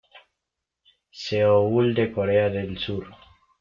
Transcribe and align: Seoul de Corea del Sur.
Seoul 1.11 1.93
de 1.93 2.09
Corea 2.11 2.49
del 2.49 2.75
Sur. 2.79 3.05